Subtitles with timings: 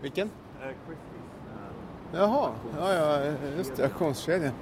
[0.00, 0.30] Vilken?
[2.12, 3.18] Jaha, ja, ja
[3.56, 4.52] just det, auktionskedjan.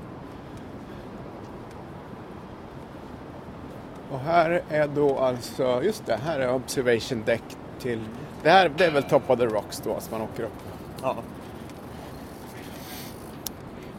[4.10, 7.42] Och här är då alltså, just det, här är observation deck
[7.78, 8.00] till,
[8.42, 10.52] det här det är väl top of the rocks då som man åker upp.
[11.02, 11.16] Ja.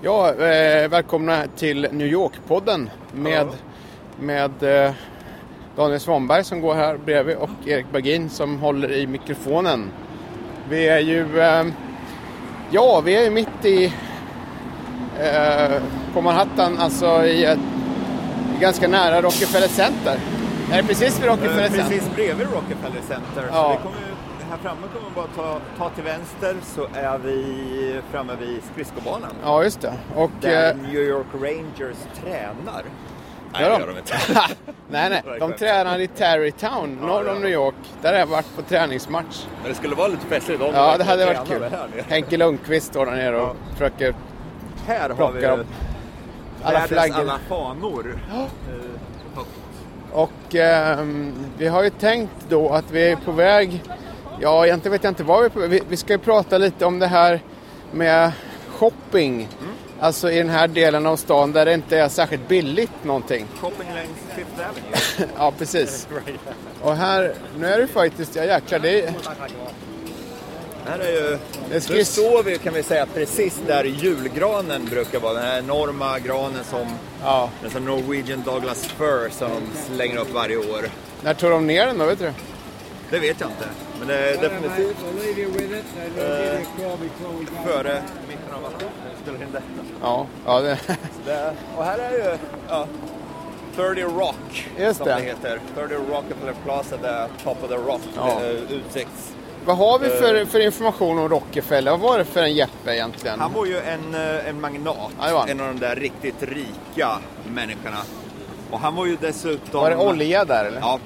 [0.06, 3.48] Ja, eh, välkomna till New York-podden med,
[4.20, 4.92] med eh,
[5.76, 9.92] Daniel Svanberg som går här bredvid och Erik Bergin som håller i mikrofonen.
[10.70, 11.66] Vi är ju, eh,
[12.72, 13.94] ja vi är ju mitt i,
[15.20, 15.82] eh,
[16.14, 17.60] på Manhattan, alltså i ett,
[18.60, 20.18] ganska nära Rockefeller Center.
[20.72, 21.90] Är det precis vid Rockefeller Eh, Center?
[21.90, 23.50] Precis bredvid Rockefeller Center.
[23.52, 23.64] Ja.
[23.64, 24.13] Så vi kommer,
[24.54, 29.32] här framme kommer vi bara ta, ta till vänster så är vi framme vid skridskobanan.
[29.44, 29.94] Ja, just det.
[30.16, 32.84] Och, Där eh, New York Rangers tränar.
[33.54, 33.82] Nej, Gör det de?
[33.82, 34.14] gör de inte.
[34.90, 37.76] nej, nej, de tränar i Tarrytown, norr om New York.
[38.02, 39.46] Där har jag varit på träningsmatch.
[39.62, 41.64] Men det skulle vara lite festligt om Ja, de det hade varit kul.
[42.10, 44.16] Henke Lundqvist står där nere och försöker
[44.88, 45.68] här har vi upp
[46.64, 47.16] alla flaggor.
[47.20, 48.20] alla fanor.
[48.34, 48.38] Eh,
[49.36, 49.50] högt.
[50.12, 53.84] Och ehm, vi har ju tänkt då att vi är på väg,
[54.44, 55.68] ja egentligen vet jag inte var vi.
[55.68, 57.40] Vi, vi ska ju prata lite om det här
[57.92, 58.32] med
[58.70, 59.48] shopping.
[60.00, 63.46] Alltså i den här delen av stan där det inte är särskilt billigt någonting.
[63.62, 65.30] Shopping längs Fifth Avenue.
[65.38, 66.08] Ja, precis.
[66.82, 69.14] Och här, nu är det faktiskt, ja jäklar, det är,
[70.86, 71.38] Här är ju...
[71.90, 75.34] Nu står vi kan vi säga precis där julgranen brukar vara.
[75.34, 76.88] Den här enorma granen som,
[77.24, 77.50] Ja.
[77.62, 80.90] den som Norwegian Douglas Fir som de slänger upp varje år.
[81.24, 82.32] När tog de ner den då, vet du?
[83.14, 83.66] Det vet jag inte.
[84.00, 84.98] Men det är definitivt
[87.66, 89.64] före mitten av april när vi spelar in detta.
[90.02, 90.80] Ja, ja det,
[91.26, 92.38] Det, och här är ju
[92.70, 92.88] ja,
[93.76, 95.16] 30 Rock Just som det.
[95.16, 95.22] det.
[95.22, 95.60] heter.
[95.76, 98.40] 30 Rockefeller Plaza, där Top of the Rock, Ja.
[98.42, 99.34] är utsikts.
[99.66, 101.92] vad har vi för, för information om Rockefeller?
[101.92, 103.40] Vad var det för en Jeppe egentligen?
[103.40, 107.18] Han var ju en, eh, en magnat, Ja, en av de där riktigt rika
[107.54, 107.98] människorna.
[108.72, 109.82] Och han var ju dessutom...
[109.82, 110.80] Var det olja där eller?
[110.80, 111.00] Ja.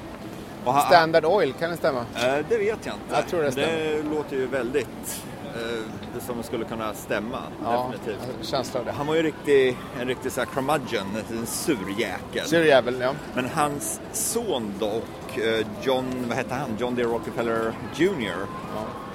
[0.72, 2.00] Han, Standard Oil, kan det stämma?
[2.00, 3.16] Eh, det vet jag inte.
[3.16, 5.24] Jag tror det det låter ju väldigt
[5.56, 7.40] eh, som skulle kunna stämma.
[7.64, 8.96] Ja, definitivt.
[8.98, 12.48] Han var ju riktig, en riktig så här curmudgeon, en sur jäkel.
[12.48, 13.12] Surjävel, ja.
[13.34, 16.70] Men hans son dock, eh, John, vad hette han?
[16.80, 17.04] John D.
[17.04, 18.36] Rockefeller Jr.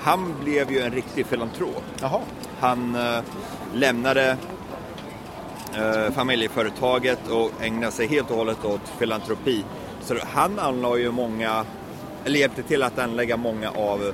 [0.00, 1.84] Han blev ju en riktig filantrop.
[2.00, 2.20] Jaha.
[2.60, 3.22] Han eh,
[3.74, 4.36] lämnade
[5.74, 9.64] eh, familjeföretaget och ägnade sig helt och hållet åt filantropi.
[10.04, 11.64] Så han anlade ju många,
[12.24, 14.12] eller hjälpte till att anlägga många av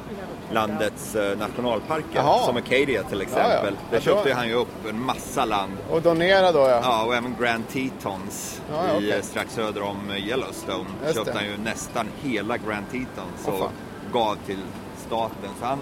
[0.52, 2.06] landets eh, nationalparker.
[2.14, 2.46] Jaha.
[2.46, 3.74] Som Acadia till exempel.
[3.74, 3.90] Ja, ja.
[3.90, 5.72] Där köpte han ju upp en massa land.
[5.90, 6.80] Och donera då ja.
[6.82, 9.10] Ja, och även Grand Tetons Ja, i, okej.
[9.12, 10.84] eh, strax söder om eh, Yellowstone.
[11.04, 11.38] Just köpte det.
[11.38, 13.70] han ju nästan hela Grand Tetons och fan.
[14.12, 14.58] gav till
[15.06, 15.50] staten.
[15.60, 15.78] Så han,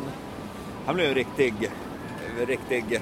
[0.86, 1.54] han blev en riktig,
[2.46, 3.00] riktig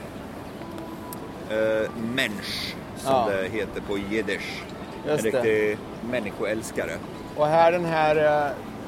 [1.52, 3.28] uh, mensch, som Ja.
[3.30, 4.62] det heter på jiddisch.
[5.06, 5.38] Just en det.
[5.38, 5.78] riktig
[6.10, 6.92] människoälskare.
[7.36, 8.16] Och här den här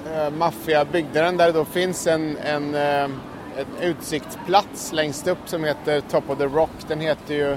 [0.07, 3.11] uh, maffiabyggnaden där det då finns en, en, eh, en
[3.83, 6.71] utsiktsplats längst upp som heter Top of the Rock.
[6.89, 7.57] Den heter ju,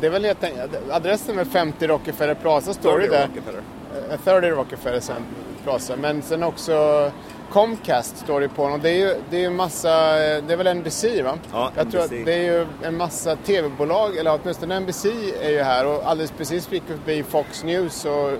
[0.00, 0.44] det är väl helt
[0.90, 3.26] adressen med 50 Rockefeller Plaza står det 30 där.
[3.26, 3.62] Rockefeller.
[4.10, 5.26] Eh, 30 Rockefeller sen-
[5.64, 5.96] Plaza.
[5.96, 7.10] Men sen också
[7.50, 8.72] Comcast står det på den.
[8.72, 11.38] och det är ju det är ju massa, eh, det är väl NBC va?
[11.52, 12.24] Ja, Jag tror att NBC.
[12.24, 15.04] det är ju en massa tv-bolag, eller åtminstone NBC
[15.42, 18.30] är ju här och alldeles precis gick vi förbi Fox News och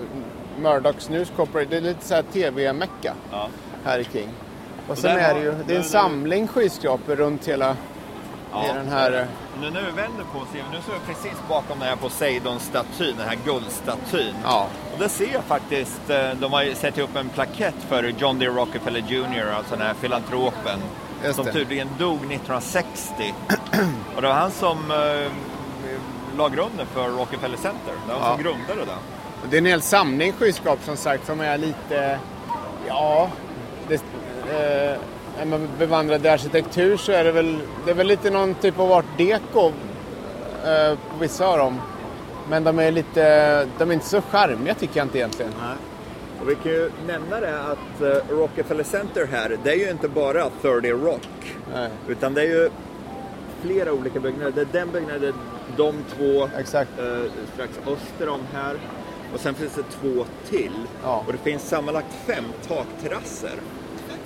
[0.59, 1.69] Murdochs News Corporation.
[1.69, 3.47] Det är lite så här tv-mecka Ja.
[3.85, 4.29] här i King.
[4.87, 7.71] Och sen där är det ju, det är en samling skyskrapor runt hela
[8.65, 9.27] i den här...
[9.59, 13.27] Nu när vi vänder på oss, nu står jag precis bakom den här Poseidon-statyn, den
[13.27, 14.35] här guldstatyn.
[14.43, 14.67] Ja.
[14.93, 18.45] Och där ser jag faktiskt, eh, de har satt upp en plakett för John D.
[18.45, 20.79] Rockefeller Jr, alltså den här filantropen.
[21.23, 21.51] Just som det.
[21.51, 23.33] tydligen dog 1960.
[24.15, 25.31] Och det var han som eh,
[26.37, 27.93] la grunden för Rockefeller Center.
[28.07, 28.33] Det var han Ja.
[28.35, 28.97] som grundade den.
[29.49, 32.19] Det är en hel samling skyskrapor som sagt som är lite,
[32.87, 33.29] ja,
[33.87, 34.97] det, eh,
[35.39, 38.79] är man bevandrad i arkitektur så är det väl, det är väl lite någon typ
[38.79, 39.71] av art deco
[40.65, 41.81] eh, på vissa av dem.
[42.49, 45.51] Men de är lite, de är inte så charmiga tycker jag inte egentligen.
[46.41, 50.07] Och vi kan ju nämna det att eh, Rockefeller Center här, det är ju inte
[50.07, 51.55] bara 30 Rock.
[51.73, 51.89] Nej.
[52.07, 52.69] Utan det är ju
[53.61, 54.51] flera olika byggnader.
[54.51, 55.33] Det är den byggnaden,
[55.77, 56.99] de två Exakt.
[56.99, 58.75] eh, strax öster om här.
[59.33, 60.73] Och sen finns det två till.
[61.03, 61.23] Ja.
[61.27, 63.55] Och det finns sammanlagt fem takterrasser.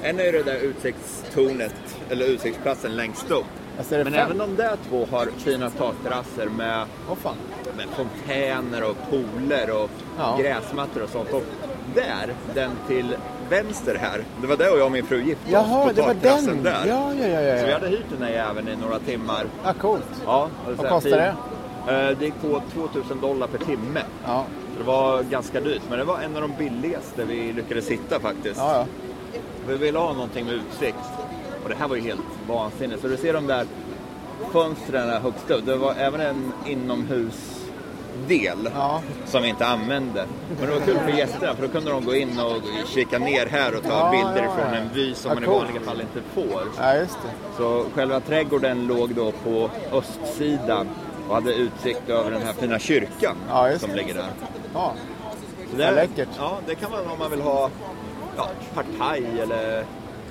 [0.10, 1.76] En är det där utsiktstornet,
[2.10, 3.46] eller utsiktsplatsen längst upp.
[3.78, 4.14] Alltså Men fem?
[4.16, 6.86] även de där två har fina takterrasser med,
[7.22, 7.36] fan.
[7.78, 10.38] med fontäner och pooler och Ja.
[10.42, 11.34] gräsmattor och sånt.
[11.34, 11.44] Och
[11.96, 13.16] där, den till
[13.50, 16.02] vänster här, det var där och jag och min fru gifte oss Jaha, på det
[16.02, 16.64] var den.
[16.64, 16.86] där.
[16.88, 17.42] Ja, ja, ja.
[17.42, 19.46] ja, Så vi hade hyrt den här jäveln i några timmar.
[19.64, 20.04] ja coolt.
[20.26, 21.36] Ja, Vad fin- det?
[21.88, 24.02] Eh, Det gick på 2000 dollar per timme.
[24.26, 24.46] Ja,
[24.78, 28.58] det var ganska dyrt, men det var en av de billigaste vi lyckades hitta faktiskt.
[28.58, 28.86] ja, ja.
[29.68, 30.98] Vi ville ha någonting med utsikt.
[31.64, 33.02] Och det här var ju helt vansinnigt.
[33.02, 33.66] Så du ser de där
[34.52, 35.66] fönstren där högst upp.
[35.66, 39.02] Det var även en inomhusdel Ja.
[39.26, 40.26] som vi inte använde.
[40.60, 43.46] Men det var kul för gästerna för då kunde de gå in och kika ner
[43.46, 46.22] här och ta Ja, bilder ja, från en vy som man i vanliga fall inte
[46.34, 46.62] får.
[46.78, 47.58] ja just det.
[47.58, 50.88] Så själva trädgården låg då på östsidan
[51.30, 53.36] och hade utsikt över den här fina kyrkan
[53.80, 54.26] som ligger där.
[54.74, 54.94] Ja.
[55.72, 56.30] Så Vad läckert.
[56.38, 57.70] Ja, det kan man om man vill ha
[58.38, 59.84] ja, partaj eller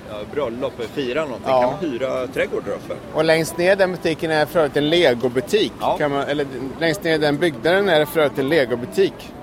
[0.09, 1.49] ja, bröllop, fira någonting.
[1.49, 1.61] Ja.
[1.61, 2.95] kan man hyra trädgård där uppe.
[3.13, 5.73] Och längst ner den butiken är för övrigt en legobutik.
[5.79, 5.97] Ja.
[5.99, 6.47] Man, eller
[6.79, 9.33] längst ner i den byggnaden är det för övrigt en legobutik.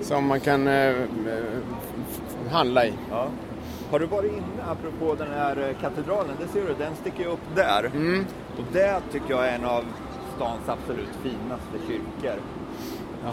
[0.00, 0.96] Som man kan eh, eh,
[2.50, 2.92] handla i.
[3.10, 3.26] Ja.
[3.90, 7.28] Har du varit inne, apropå den här eh, katedralen, det ser du, den sticker ju
[7.28, 7.84] upp där.
[7.84, 8.26] Mm.
[8.56, 9.84] Och det tycker jag är en av
[10.36, 12.40] stans absolut finaste kyrkor.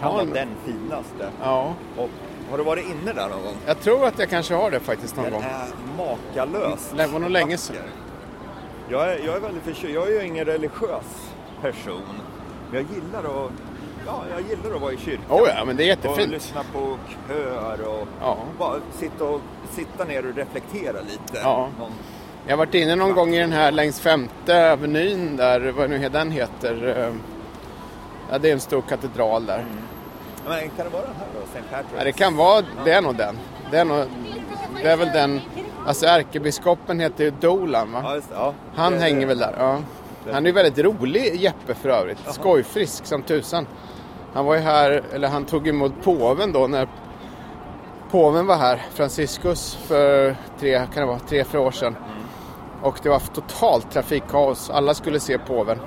[0.01, 1.29] Kan vara den finaste.
[1.41, 1.73] Ja.
[1.97, 2.09] Och,
[2.49, 3.55] har du varit inne där någon gång?
[3.65, 5.43] Jag tror att jag kanske har det faktiskt någon Den gång.
[5.43, 5.67] är
[5.97, 6.91] makalös.
[6.97, 7.75] Det var nog länge sedan.
[8.89, 9.93] Jag är, jag är väldigt förtjust.
[9.93, 12.01] Jag är ju ingen religiös person.
[12.71, 13.51] Men jag gillar att,
[14.05, 15.23] ja, jag gillar att vara i kyrkan.
[15.29, 16.31] Oh ja, men det är Och jättefint.
[16.31, 16.97] lyssna på
[17.27, 18.37] kör och Ja.
[18.59, 19.41] bara sitta, och,
[19.71, 21.39] sitta ner och reflektera lite.
[21.43, 21.69] Ja.
[21.79, 21.91] Någon,
[22.45, 26.09] Jag har varit inne någon gång i den här längs femte avenyn där, vad nu
[26.09, 26.97] den heter.
[27.07, 27.13] eh,
[28.31, 29.65] Ja, det är en stor katedral där.
[30.49, 31.39] Men kan det vara den här då?
[31.59, 31.75] St.
[31.75, 31.97] Patrick's?
[31.97, 33.37] Ja, det kan vara, det är nog den.
[33.71, 34.05] Det är, nog,
[34.83, 35.41] det är väl den,
[35.87, 38.01] alltså ärkebiskopen heter ju Dolan va?
[38.03, 38.27] Ja, just.
[38.33, 38.53] Ja.
[38.75, 39.77] Han Det- hänger det- väl där, ja.
[40.33, 42.19] Han är ju väldigt rolig Jeppe för övrigt.
[42.33, 43.67] Skojfrisk som tusan.
[44.33, 46.87] Han var ju här, eller han tog emot påven då när
[48.11, 51.95] påven var här, Franciscus, för tre, kan det vara, tre, fyra år sedan.
[52.81, 54.69] Och det var totalt trafikkaos.
[54.69, 55.79] Alla skulle se påven.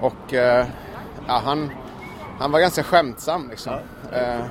[0.00, 0.66] Och eh,
[1.26, 1.70] ja, han,
[2.38, 3.72] han var ganska skämtsam liksom.
[4.12, 4.44] Eh,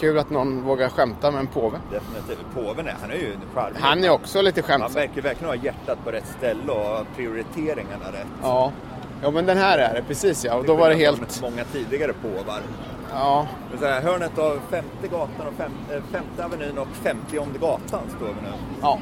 [0.00, 1.78] kul att någon vågar skämta med en påve.
[1.90, 2.46] Definitivt.
[2.54, 3.78] Påven är, han är ju charmig.
[3.80, 5.00] Han är också lite Han skämtsam.
[5.00, 8.26] verkar verkligen ha hjärtat på rätt ställe och prioriteringarna rätt.
[8.42, 8.72] Ja.
[9.22, 10.54] ja, men den här är det, precis ja.
[10.54, 11.42] Och då var det helt...
[11.42, 12.60] Många tidigare påvar.
[13.12, 13.46] Ja,
[13.80, 18.26] så här, hörnet av femte gatan och fem, eh, femte avenyn och femtionde gatan står
[18.26, 18.52] vi nu.
[18.82, 18.98] Ja,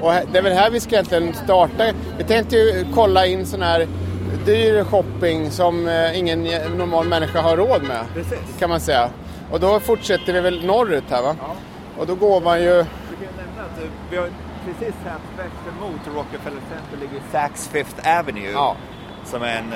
[0.00, 1.84] och det är väl här vi ska egentligen starta.
[2.18, 3.86] Vi tänkte ju kolla in sån här
[4.44, 6.42] dyr shopping som eh, ingen
[6.76, 8.04] normal människa har råd med.
[8.14, 8.58] Precis.
[8.58, 9.10] Kan man säga.
[9.50, 11.36] Och då fortsätter vi väl norrut här va?
[11.98, 12.70] Och då går man ju...
[12.70, 14.28] Vi kan nämna att eh, vi har
[14.64, 18.50] precis här tvärs emot Rockefeller Center ligger Saks Fifth Avenue.
[18.52, 18.76] Ja.
[19.24, 19.74] Som är en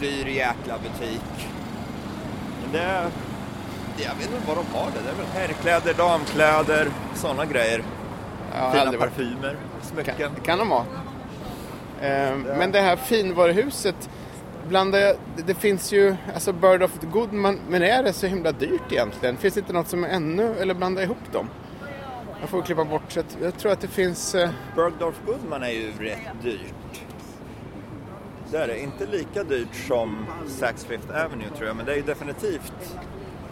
[0.00, 1.48] dyr jäkla butik.
[2.62, 3.02] Men det är,
[3.96, 5.00] jag vet inte vad de har det.
[5.04, 7.82] Det är väl herrkläder, damkläder, sådana grejer.
[8.58, 10.14] Ja, Fina parfymer, smycken.
[10.18, 10.84] kan, kan de ha.
[12.02, 14.10] Eh, men det här finvaruhuset,
[14.68, 15.16] bland det,
[15.46, 19.36] det finns ju, alltså Bird of Good, men är det så himla dyrt egentligen?
[19.36, 21.48] Finns det inte något som är ännu, eller blanda ihop dem?
[22.40, 24.34] Jag får klippa bort, så jag tror att det finns...
[24.34, 27.02] Eh, Bergdorf Goodman är ju rätt dyrt.
[28.50, 28.80] Det är det.
[28.80, 32.96] Inte lika dyrt som Saks Fifth Avenue tror jag, men det är ju definitivt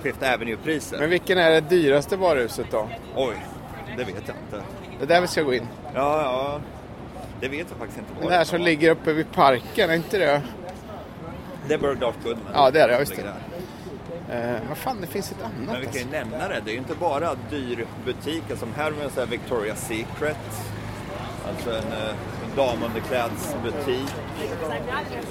[0.03, 0.99] Fifth Avenue-priser.
[0.99, 2.89] men vilken är det dyraste varuhuset då?
[3.17, 3.35] Oj,
[3.97, 4.63] det vet jag inte.
[4.99, 5.67] Det är där vi ska gå in.
[5.95, 6.61] Ja, ja.
[7.41, 8.29] Det vet jag faktiskt inte.
[8.29, 10.43] Det här som ligger uppe vid parken, är inte det?
[11.69, 12.53] Det är Bergdorf Goodman.
[12.55, 13.23] Ja, det är det, just det.
[14.35, 15.99] Eh, vad fan, det finns ett annat Men vi kan alltså.
[15.99, 16.61] ju nämna det.
[16.65, 20.37] Det är ju inte bara dyrbutiker som här med så här Victoria's Secret.
[21.49, 22.15] Alltså en eh,
[22.57, 24.15] damunderklädsbutik.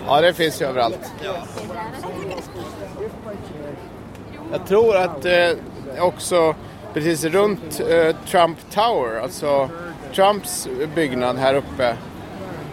[0.05, 1.11] Ja, det finns ju överallt.
[1.23, 1.35] Ja.
[4.51, 5.49] Jag tror att eh,
[5.99, 6.55] också
[6.93, 9.69] precis runt eh, Trump Tower, alltså
[10.15, 11.95] Trumps byggnad här uppe.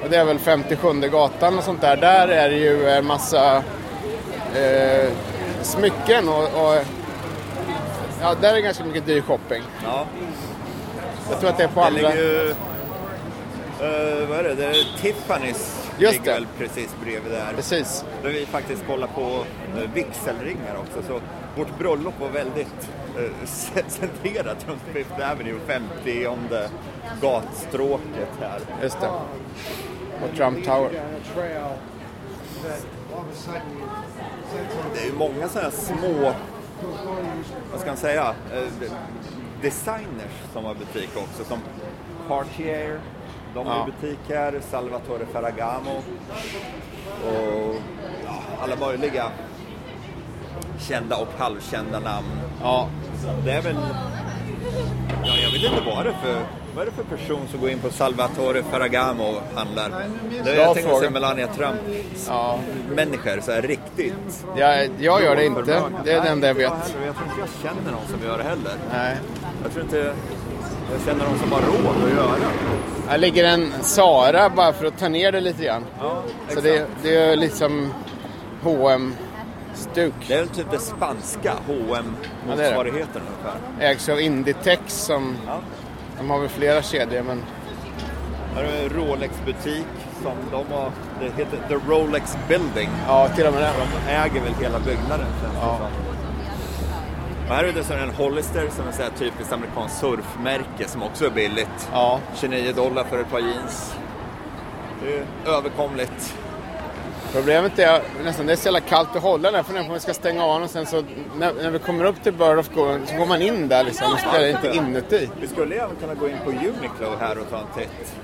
[0.04, 1.96] Och det är väl 57 gatan och sånt där.
[1.96, 3.56] Där är det ju en massa
[4.54, 5.10] eh,
[5.62, 6.78] smycken och, och
[8.22, 9.62] ja, där är det ganska mycket dyr shopping.
[9.84, 10.06] ja.
[11.30, 12.00] Jag tror att det är på Det andra...
[12.00, 12.50] ligger ju...
[12.50, 14.54] eh, vad är det?
[14.54, 16.32] det är Tiffany's Just ligger det.
[16.32, 17.52] väl precis bredvid där.
[17.54, 18.04] Precis.
[18.22, 21.02] Där vi faktiskt kollar på uh, vigselringar också.
[21.08, 21.20] Så
[21.56, 23.46] vårt bröllop var väldigt uh,
[23.88, 26.70] centrerat runt Fifth Avenue, 50 om det
[27.20, 28.60] gatstråket här.
[28.82, 29.10] Just det.
[30.22, 30.90] Och Trump Tower.
[34.94, 36.34] Det är ju många sådana här små,
[37.70, 38.90] vad ska man säga, eh,
[39.62, 41.44] designers som har butik också.
[41.44, 41.58] Som
[42.28, 43.00] Cartier,
[43.56, 43.72] De Ja.
[43.72, 45.96] har ju butik här, Salvatore Ferragamo
[47.26, 47.74] och
[48.24, 48.32] ja,
[48.62, 49.24] alla möjliga
[50.88, 52.26] kända och halvkända namn.
[52.62, 52.88] Ja,
[53.44, 53.76] Det är väl,
[55.24, 56.40] ja, jag vet inte vad det är för,
[56.74, 59.90] vad är det för person som går in på Salvatore Ferragamo och handlar.
[60.44, 60.98] Det är, jag tänker fråga.
[61.00, 61.76] säga Melania Trump
[62.28, 62.58] ja.
[62.90, 64.44] människor så här riktigt.
[64.56, 65.82] Jag, jag gör det inte.
[66.04, 66.62] Det är det enda jag vet.
[66.72, 68.72] Jag tror inte jag känner någon som gör det heller.
[68.92, 69.16] Nej.
[69.62, 70.12] Jag tror inte
[70.92, 73.08] jag känner någon som har råd att göra det.
[73.10, 75.84] Här ligger en Sara bara för att ta ner det lite grann.
[76.00, 77.92] Ja, Så det, det är liksom
[78.62, 79.14] hm
[79.74, 82.02] stuk Det är väl typ det spanska hm Ja,
[82.46, 83.90] motsvarigheten ungefär.
[83.90, 85.58] Ägs av Inditex som, Ja.
[86.18, 87.42] de har väl flera kedjor men
[88.54, 89.86] Här är en Rolex-butik
[90.22, 90.90] som de har,
[91.20, 92.88] det heter The Rolex Building.
[93.08, 93.70] ja, till och med det.
[93.78, 95.78] De äger väl hela byggnaden känns Ja.
[95.78, 96.15] som.
[97.48, 101.30] Och här är det en Hollister som är här typiskt amerikanskt surfmärke som också är
[101.30, 101.88] billigt.
[101.92, 103.94] Ja, 29 dollar för ett par jeans.
[105.02, 106.34] Det är överkomligt.
[107.32, 110.14] problemet är nästan det är så jävla kallt att hålla där för när man ska
[110.14, 111.04] stänga av och sen så
[111.38, 114.12] när, när vi kommer upp till Bird of Gold så går man in där liksom
[114.12, 115.30] och spelar inte inuti.
[115.40, 118.14] Vi skulle även kunna gå in på Uniqlo här och ta en titt.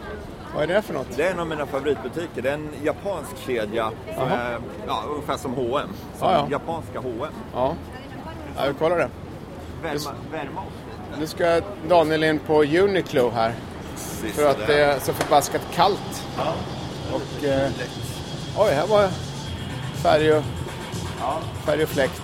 [0.54, 1.16] Vad är det för något?
[1.16, 2.42] Det är en av mina favoritbutiker.
[2.42, 5.88] Det är en japansk kedja som är ja, ungefär som H&M.
[6.18, 6.46] Som Ja, ja.
[6.50, 7.32] japanska H&M.
[7.54, 7.74] Ja,
[8.56, 9.08] ja vi kollar det.
[9.82, 11.18] Värma, värma oss.
[11.18, 13.54] Nu ska Daniel in på Uniqlo här
[14.34, 16.26] för att det är så förbaskat kallt.
[16.36, 16.54] Ja.
[17.12, 17.70] Och, eh,
[18.56, 19.08] oj, här var
[20.02, 20.44] färg och,
[21.20, 22.22] Ja, färg och fläkt.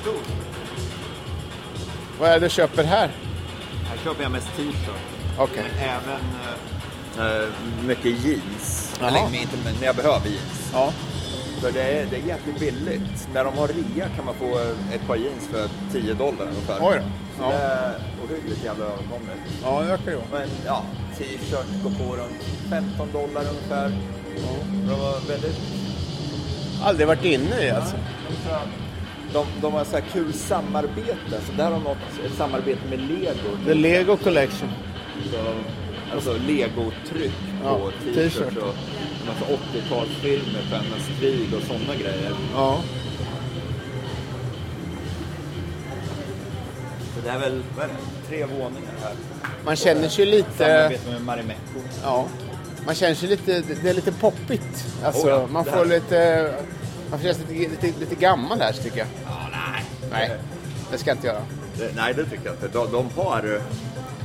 [0.00, 0.14] stor.
[2.20, 3.10] Vad är det du köper här?
[3.88, 4.90] Här köper jag mest t-shirt.
[5.38, 5.64] Okej.
[5.78, 6.20] Men även
[7.18, 7.48] eh, eh,
[7.86, 8.94] mycket jeans.
[9.00, 10.70] Eller inte men jag behöver jeans.
[10.72, 10.92] Ja.
[11.62, 13.28] För det är, det är jäkligt billigt.
[13.34, 14.58] När de har rea kan man få
[14.94, 16.78] ett par jeans för 10 dollar ungefär.
[16.80, 17.02] Oj då.
[17.38, 17.48] Så Ja.
[17.48, 19.40] det är ohyggligt jävla överkomligt.
[19.64, 20.18] Ja, det verkar ju.
[20.32, 20.82] Men ja,
[21.18, 23.92] t-shirt går på runt 15 dollar ungefär.
[24.88, 25.58] De var väldigt...
[26.84, 27.96] Aldrig varit inne i alltså.
[29.32, 31.40] De, de har så här kul samarbete.
[31.46, 33.64] Så där har de något, ett samarbete med Lego.
[33.66, 34.68] The Lego Collection.
[35.32, 35.38] Så,
[36.14, 37.32] alltså Lego-tryck
[37.64, 38.14] Ja, på t-shirt.
[38.14, 38.56] t-shirts
[39.26, 42.32] massa 80-talsfilmer på MS krig och sådana grejer.
[42.54, 42.80] Ja.
[47.14, 49.12] Så det är väl, vad är det, tre våningar här.
[49.64, 50.48] Man känner sig lite...
[50.58, 51.80] Samarbete med Marimekko.
[52.02, 52.26] Ja.
[52.86, 53.60] Man känner sig lite...
[53.82, 54.86] Det är lite poppigt.
[55.04, 56.50] Alltså, Oh ja, man får lite...
[57.10, 59.08] Man känns lite, lite, lite gammal här tycker jag.
[59.26, 59.84] Ja, nej.
[60.10, 60.38] Nej,
[60.92, 61.42] det ska jag inte göra.
[61.78, 62.68] Det, nej, det tycker jag inte.
[62.68, 63.60] De, de, har,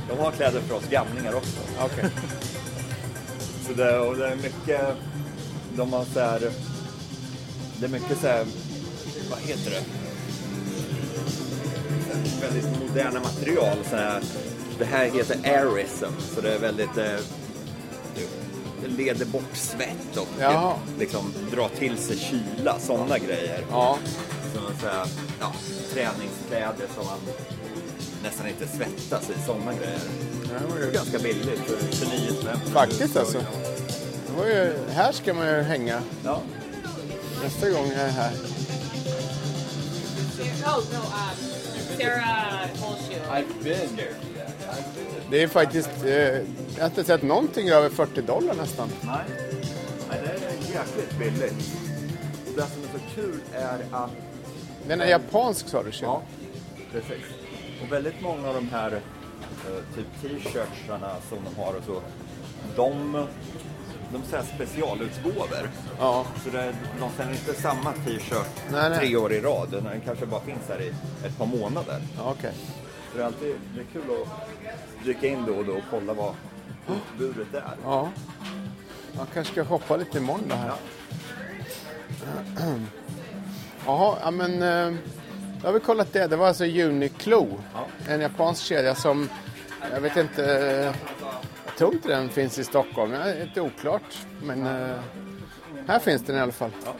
[0.08, 1.60] de har kläder för oss gamlingar också.
[1.80, 2.04] Okej.
[3.68, 4.80] Så det, och det är mycket,
[5.76, 6.40] de har så här,
[7.80, 8.44] det är mycket så här,
[9.30, 9.82] vad heter det?
[12.40, 13.76] Väldigt moderna material.
[13.90, 14.22] Så här,
[14.78, 17.20] det här heter airism, så det är väldigt, eh,
[18.82, 20.74] det leder bort svett och Jaha.
[20.98, 23.64] liksom drar till sig kyla, sådana grejer.
[23.70, 23.98] Ja.
[24.54, 25.06] Så, så här,
[25.40, 25.52] ja,
[25.92, 27.18] träningskläder som man
[28.22, 30.00] nästan inte svettas i, sådana grejer.
[30.80, 30.90] Ju...
[30.92, 32.60] ganska billigt för 29 spänn.
[32.72, 33.38] Faktiskt alltså.
[34.26, 34.72] Det var ju...
[34.90, 36.42] Här ska man ju hänga Ja.
[37.42, 38.32] nästa gång jag är här.
[40.64, 43.20] Oh no, um, Sarah Holshoe.
[43.30, 44.14] I've been there.
[45.30, 45.90] Det är faktiskt...
[46.04, 46.42] Eh, jag
[46.80, 48.88] har inte sett någonting över 40 dollar nästan.
[49.02, 49.18] Nej.
[50.10, 51.72] Nej, det är jäkligt billigt.
[52.46, 54.10] Och det som är så kul är att...
[54.88, 55.90] Den är japansk sa du.
[56.02, 56.22] Ja,
[56.92, 57.24] precis.
[57.82, 59.00] Och väldigt många av de här
[59.94, 62.00] typ t-shirtsarna som de har och så,
[62.76, 63.12] de,
[64.12, 65.70] de så här specialutgåvor.
[65.98, 66.26] Ja.
[66.44, 68.98] Så det, de säljer inte samma t-shirt Nej, nej.
[68.98, 70.88] tre år i rad, den kanske bara finns här i
[71.26, 72.00] ett par månader.
[72.16, 72.52] Ja, Okej.
[73.12, 76.14] Så det är alltid det är kul att dyka in då och då och kolla
[76.14, 76.34] vad
[76.88, 77.76] utbudet är.
[77.84, 78.08] Ja.
[79.16, 80.68] Man kanske ska shoppa lite imorgon då här.
[80.68, 80.76] Ja.
[83.86, 84.62] Jaha, ja men...
[84.62, 84.98] Eh,
[85.60, 86.26] då har vi kollat det.
[86.26, 87.60] Det var alltså Uniqlo.
[87.74, 88.12] Ja.
[88.12, 89.28] En japansk kedja som...
[89.92, 90.42] Jag vet inte...
[91.66, 93.10] Jag tror inte den finns i Stockholm.
[93.10, 94.18] Det är lite oklart.
[94.42, 94.96] Men eh,
[95.86, 96.70] här finns den i alla fall.
[96.84, 96.92] Ja.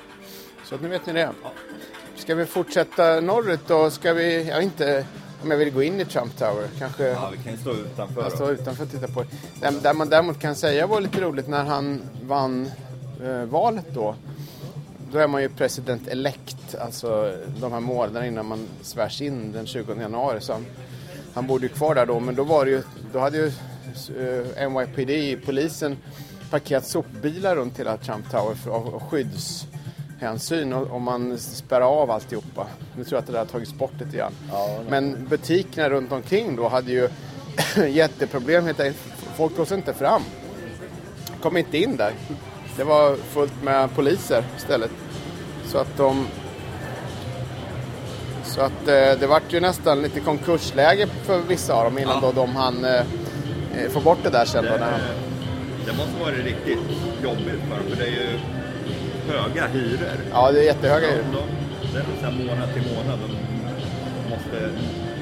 [0.64, 1.30] Så att nu vet ni det.
[2.16, 3.90] Ska vi fortsätta norrut då?
[3.90, 4.48] Ska vi...
[4.48, 5.06] Jag inte
[5.42, 6.68] om jag vill gå in i Trump Tower.
[6.78, 7.04] Kanske...
[7.04, 8.22] Ja, vi kan ju stå utanför.
[8.22, 9.28] Jag står utanför och tittar på det.
[9.60, 12.70] Där, där man däremot kan säga var lite roligt när han vann
[13.22, 14.14] eh, valet då.
[15.12, 19.66] Då är man ju president elect, alltså de här månaderna innan man svärs in den
[19.66, 20.40] 20 januari.
[20.40, 20.66] Så han,
[21.34, 23.46] han bodde ju kvar där då, men då var det ju, då hade ju
[24.56, 25.96] eh, NYPD, polisen,
[26.50, 32.66] parkerat sopbilar runt hela Trump Tower för, av skyddshänsyn och, och man spärrar av alltihopa.
[32.96, 34.32] Nu tror jag att det där har tagits bort lite grann.
[34.52, 37.08] Ja, Men butikerna runt omkring då hade ju
[37.88, 38.98] jätteproblem helt enkelt.
[39.36, 40.22] folk tog sig inte fram.
[41.42, 42.12] Kom inte in där.
[42.78, 44.90] Det var fullt med poliser istället.
[45.66, 46.26] Så att de...
[48.44, 52.32] Så att eh, det vart ju nästan lite konkursläge för vissa av dem innan Ja.
[52.34, 54.70] då de hann eh, eh, få bort det där sen då.
[54.70, 54.98] När de,
[55.86, 56.78] Det måste vara riktigt
[57.22, 58.38] jobbigt för dem, för det är ju
[59.32, 60.16] höga hyror.
[60.32, 61.24] ja, det är jättehöga De, hyror.
[61.32, 63.18] de, det är så här månad till månad.
[64.24, 64.66] De måste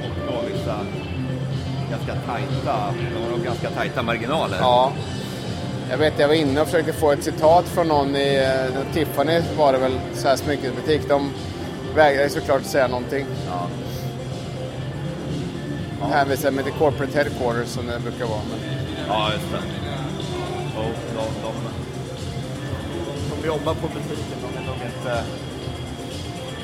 [0.06, 0.76] uppnå vissa
[1.90, 4.56] ganska tajta, de har ganska tajta marginaler.
[4.60, 4.92] Ja.
[5.90, 9.42] Jag vet, jag var inne och försökte få ett citat från någon i eh, Tiffany
[9.56, 11.08] var det väl, så här smyckesbutik.
[11.08, 11.32] De
[11.94, 13.26] vägrade såklart säga någonting.
[13.48, 13.68] Ja.
[16.06, 18.40] Hänvisade mig till corporate headquarters som det brukar vara.
[18.50, 18.58] Men,
[19.08, 19.58] Ja, just det.
[20.78, 21.52] Och de, de,
[23.40, 25.24] de jobbar på butiken, de vill nog inte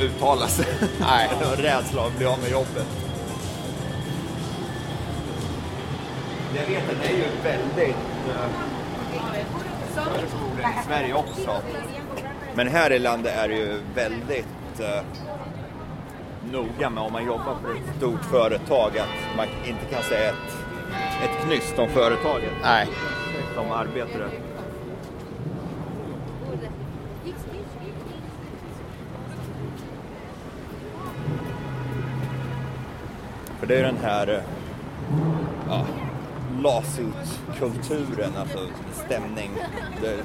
[0.01, 0.67] uttala sig.
[1.01, 1.29] Nej.
[1.57, 2.87] Rädsla att bli av med jobbet.
[6.57, 7.97] Jag vet att det är ju väldigt...
[10.05, 11.63] förmodligen i Sverige också.
[12.55, 15.03] Men här i landet är det ju väldigt eh,
[16.53, 20.57] noga med om man jobbar för ett stort företag att man inte kan säga ett,
[21.25, 22.89] ett knyst om företaget nej.
[23.55, 24.29] som arbetare.
[33.61, 34.43] För det är den här eh,
[35.69, 35.87] ja,
[36.63, 38.59] lawsuit-kulturen, alltså
[39.07, 39.51] stämning.
[40.03, 40.17] Det,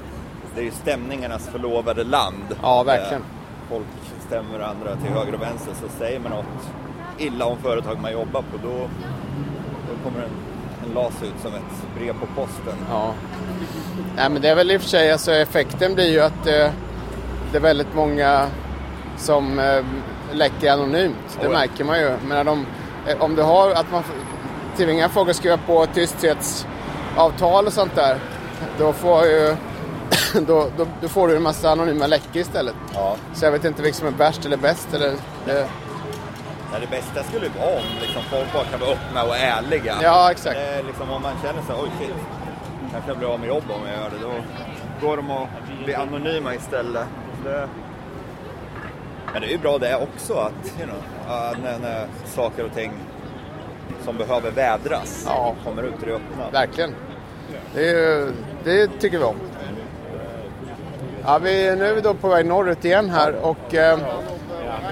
[0.56, 2.56] det är ju stämningarnas förlovade land.
[2.62, 3.22] Ja, verkligen.
[3.22, 3.28] Eh,
[3.70, 3.86] Folk
[4.28, 6.70] stämmer andra till höger och vänster, så säger man något
[7.18, 8.74] illa om företag man jobbar på, då,
[9.90, 10.30] då kommer en,
[10.88, 12.76] en lawsuit som ett brev på posten.
[12.90, 13.14] Ja.
[14.16, 16.70] Nej, men det är väl i och för sig, alltså effekten blir ju att eh,
[17.52, 18.48] det är väldigt många
[19.18, 19.84] som eh,
[20.32, 21.38] läcker anonymt.
[21.42, 21.54] Det Oj.
[21.54, 22.12] märker man ju.
[22.28, 22.66] Men de,
[23.08, 24.04] eh, om du har att man
[24.78, 28.20] tvingar folk att skriva på tysthetsavtal och sånt där.
[28.80, 29.56] Då får ju
[30.48, 32.76] då, då, då får du en massa anonyma läckor istället.
[32.94, 33.16] Ja.
[33.34, 34.94] Så jag vet inte vilket som är värst eller bäst.
[34.94, 35.10] Eller,
[35.48, 35.66] eh,
[36.72, 39.96] Nej, det bästa skulle vara om liksom, folk bara kan vara öppna och ärliga.
[40.02, 40.56] Ja, exakt.
[40.56, 42.16] Det liksom, om man känner sig, oj shit,
[42.92, 44.18] kanske jag blir av med jobb om jag gör det.
[44.22, 45.48] Då går de och
[45.84, 47.08] blir anonyma istället.
[47.44, 47.70] Det...
[49.34, 51.02] Men det är ju bra det också att, you know,
[51.64, 52.92] när, när saker och ting
[54.08, 55.56] som behöver vädras Ja.
[55.64, 56.50] kommer ut i det öppna.
[56.52, 56.96] Verkligen.
[57.74, 58.28] Det,
[58.64, 59.36] det tycker vi om.
[61.26, 64.00] Ja, vi, nu är vi då på väg norrut igen här och eh,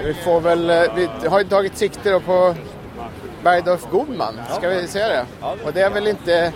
[0.04, 0.82] vi får väl, eh,
[1.22, 2.54] vi har ju tagit sikte då på
[3.42, 5.24] Bergdorf Goodman, ska vi säga det?
[5.64, 6.52] Och det är väl inte,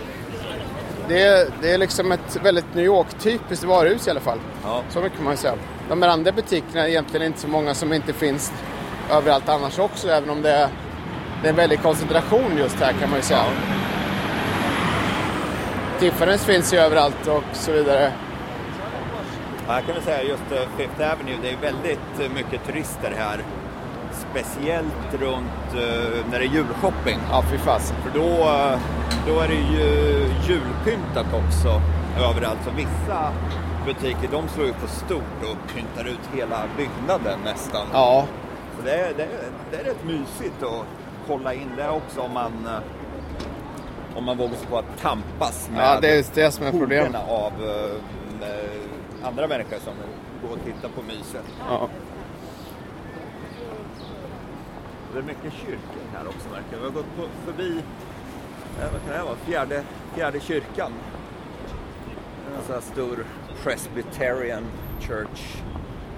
[1.07, 4.39] det är, det är liksom ett väldigt New York-typiskt varuhus i alla fall.
[4.89, 5.53] Så mycket kan man ju säga.
[5.89, 8.53] De andra butikerna är egentligen inte så många som inte finns
[9.11, 10.67] överallt annars också, även om det är,
[11.41, 13.43] det är en väldig koncentration just här kan man ju säga.
[15.99, 18.11] Tiffany's finns ju överallt och så vidare.
[19.67, 23.13] Ja, jag kan väl säga just eh, Fifth Avenue, det är väldigt eh, mycket turister
[23.17, 23.39] här.
[24.31, 27.19] Speciellt runt eh, när det är julshopping.
[27.31, 27.95] Ja, fy fasen.
[28.03, 28.27] För då,
[29.27, 29.85] då är det ju
[30.47, 31.81] julpyntat också
[32.19, 32.59] överallt.
[32.65, 33.31] Så vissa
[33.85, 37.87] butiker de slår ju på stort och pyntar ut hela byggnaden nästan.
[37.93, 38.25] Ja,
[38.77, 39.29] Så det är, det, är,
[39.71, 40.85] det är rätt mysigt att
[41.27, 45.81] kolla in det också om man, eh, om man vågar sig på att tampas med
[45.85, 47.15] ja det är det som är problemet.
[47.29, 49.93] av eh, eh, andra människor som
[50.43, 51.45] går och tittar på myset.
[51.69, 51.89] Ja.
[55.13, 56.79] Det är mycket kyrkor här också märker jag.
[56.79, 57.77] Vi har gått på, förbi,
[58.79, 59.83] eh, vad kan det vara, fjärde,
[60.15, 60.91] fjärde kyrkan.
[62.57, 63.25] En sån här stor
[63.63, 64.63] Presbyterian
[64.99, 65.57] Church.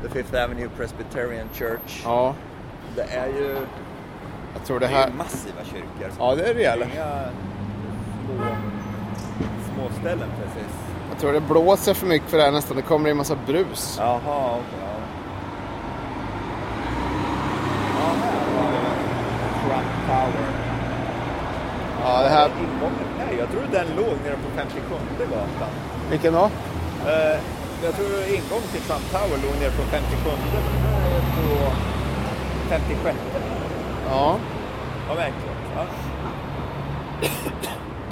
[0.04, 2.02] The Fifth Avenue Presbyterian Church.
[2.04, 2.36] ja,
[2.96, 3.58] Det är ju
[4.54, 6.12] jag tror det det är massiva kyrkor.
[6.20, 6.86] Ja, det är rejäla.
[6.86, 7.30] Inga
[8.26, 8.46] små,
[9.76, 10.72] små ställen precis.
[11.10, 12.76] Jag tror det blåser för mycket för det här nästan.
[12.78, 13.96] Det kommer in massa brus.
[14.00, 14.80] Jaha, okej.
[14.82, 14.94] ja.
[18.00, 19.04] Ja, här har vi
[19.62, 20.48] Trump Tower.
[22.04, 22.50] Ja, det här...
[23.18, 24.96] Nej, jag tror den låg nere på 57
[25.32, 25.70] gatan.
[26.10, 26.50] Vilken då?
[27.08, 27.40] Eh,
[27.84, 31.72] jag tror ingången till Trump Tower låg nere på 57 men den här är på
[32.70, 33.18] 56.
[34.10, 34.40] Ja.
[35.08, 35.44] Vad märkligt.
[35.76, 35.86] Ja.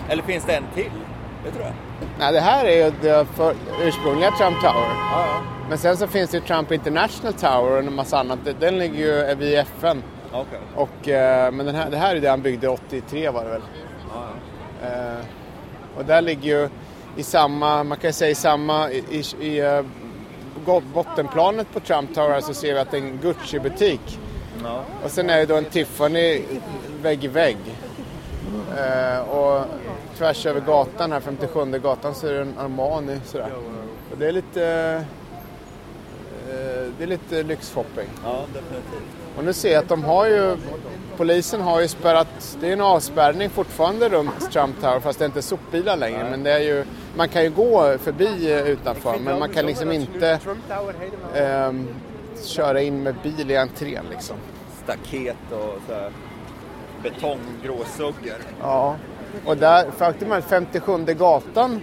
[0.09, 0.91] Eller finns det en till?
[1.45, 1.73] Det tror jag.
[2.19, 4.89] Nej, det här är ju det för ursprungliga Trump Tower.
[5.11, 5.41] Ja, ja.
[5.69, 8.39] Men sen så finns det ju Trump International Tower och en massa annat.
[8.59, 10.03] Den ligger ju vid FN.
[10.33, 10.59] Okej.
[10.75, 13.61] Och, eh, men den här, det här är det han byggde 83 var det väl.
[14.13, 14.27] Ja,
[14.81, 14.87] ja.
[14.87, 15.25] Eh,
[15.97, 16.69] och där ligger ju
[17.15, 19.81] i samma, man kan säga i samma, i, i, i eh,
[20.93, 24.19] bottenplanet på Trump Tower så ser vi att det är en Gucci-butik.
[24.63, 24.83] Ja.
[25.03, 26.41] Och sen är det då en Tiffany
[27.01, 27.57] vägg i vägg.
[28.77, 29.65] Eh, och
[30.17, 33.49] tvärs över gatan här, 57 gatan, så är det en Armani sådär.
[34.11, 34.63] Och det är lite...
[36.49, 36.53] eh,
[36.97, 38.07] Det är lite lyxshopping.
[38.23, 39.09] Ja, definitivt.
[39.37, 40.57] Och nu ser jag att de har ju...
[41.17, 42.57] Polisen har ju spärrat...
[42.61, 46.27] Det är en avspärrning fortfarande runt Trump Tower fast det är inte sopbilar längre.
[46.29, 46.85] Men det är ju...
[47.15, 50.39] Man kan ju gå förbi eh, utanför men man kan liksom inte
[51.35, 51.87] ehm,
[52.45, 54.37] köra in med bil i entrén liksom.
[54.83, 56.11] Staket och så här
[57.03, 58.37] betonggråsuggor.
[58.61, 58.95] Ja.
[59.45, 61.81] Och där, faktum är att 57 gatan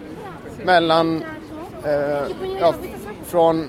[0.64, 1.24] mellan...
[1.84, 2.22] Eh,
[2.60, 2.74] ja,
[3.24, 3.68] från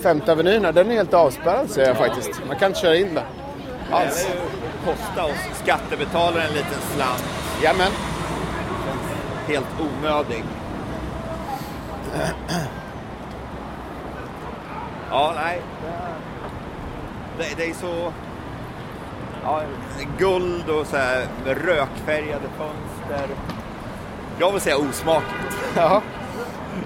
[0.00, 2.42] Femte Avenyn här, den är helt avspärrad ser jag faktiskt.
[2.48, 3.24] Man kan inte köra in där.
[3.88, 4.28] Det Alls.
[4.28, 4.40] ju
[4.92, 7.24] kosta oss skattebetalare en liten slant.
[7.62, 7.92] Jajamän.
[9.46, 10.44] Helt onödig.
[15.14, 15.60] Ja, nej.
[17.38, 18.12] Det, det är så...
[19.42, 19.62] Ja,
[20.18, 23.36] guld och så här rökfärgade fönster.
[24.38, 25.56] Jag vill säga osmakligt.
[25.76, 26.02] Ja.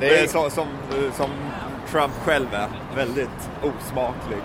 [0.01, 0.67] Det är så, som,
[1.17, 1.31] som
[1.91, 2.69] Trump själv är.
[2.97, 4.39] Väldigt osmaklig.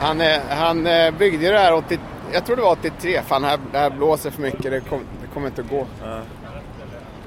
[0.00, 1.98] Han, han eh, byggde ju det här 80,
[2.32, 3.22] jag tror det var 83.
[3.22, 4.62] Fan, här, det här blåser för mycket.
[4.62, 5.86] Det, kom, det kommer inte att gå.
[6.04, 6.20] Ja.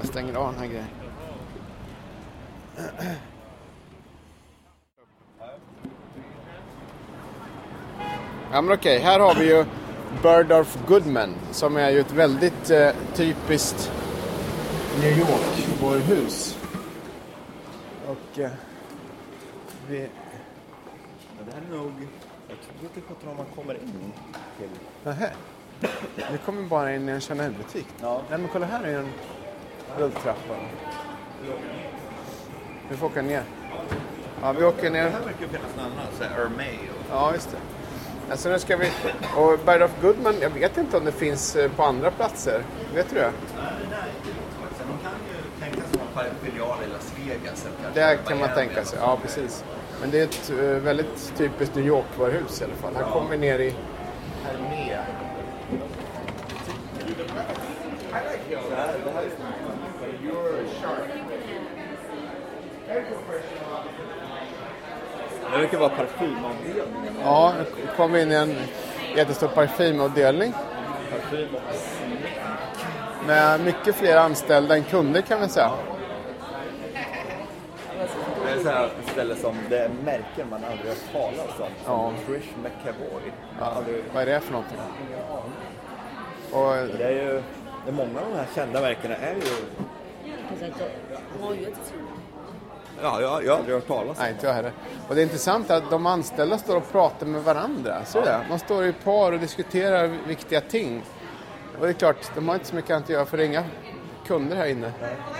[0.00, 0.88] Jag stänger av den här grejen.
[8.52, 9.64] Ja men okej, här har vi ju
[10.22, 13.92] Burdorf Goodman som är ju ett väldigt eh, typiskt
[15.00, 16.58] New York-hus.
[18.06, 18.50] Och eh,
[19.88, 20.08] vi...
[21.36, 21.92] Men det här är nog...
[22.48, 24.12] Jag tror inte sjutton om man kommer in
[24.58, 24.68] till...
[25.04, 25.30] Nähä.
[26.32, 27.86] Vi kommer bara in i en Chanel-butik.
[28.02, 28.22] Ja.
[28.30, 29.08] Nej men kolla här är en
[29.98, 30.54] rulltrappa.
[32.90, 33.42] Vi får åka ner.
[34.42, 35.04] Ja, vi åker ner.
[35.04, 36.14] Det här verkar ju finnas något annat.
[36.18, 37.06] Så här Hermé och...
[37.10, 37.75] Ja, just det.
[38.30, 38.90] Alltså nu ska vi...
[39.36, 42.62] Och Bird of Goodman, jag vet inte om det finns eh, på andra platser.
[42.94, 43.32] Vet du det?
[44.78, 47.66] De kan ju tänka sig filial i Las Vegas.
[47.94, 48.98] Det kan man tänka sig.
[49.02, 49.64] Ja, precis.
[50.00, 52.94] Men det är ett eh, väldigt typiskt New York-varuhus i alla fall.
[52.94, 53.74] Här kommer vi ner i
[54.44, 54.98] Hermé.
[65.56, 67.14] Det verkar vara parfymavdelningen.
[67.22, 68.56] Ja, nu kommer vi in i en
[69.16, 70.52] jättestor parfymavdelning.
[71.10, 75.70] Parfym och Med mycket fler anställda än kunder kan vi säga.
[78.44, 81.66] Det är så här ett ställe som det är märken man aldrig har talat om.
[81.84, 82.12] Som Ja.
[82.26, 83.22] Trish McAvoy.
[83.60, 84.78] Ja, Aldrig- vad är det för någonting?
[86.52, 87.42] Och Det är ju...
[87.84, 89.40] Det är många av de här kända märkena är ju...
[93.02, 94.72] Ja, jag, jag har aldrig hört talas om Nej, inte jag heller.
[95.08, 97.96] Och det är intressant att de anställda står och pratar med varandra.
[98.12, 98.46] Du det?
[98.48, 101.02] Man står i par och diskuterar viktiga ting.
[101.78, 103.46] Och det är klart, de har inte så mycket annat att göra för det är
[103.46, 103.64] inga
[104.26, 104.92] kunder här inne.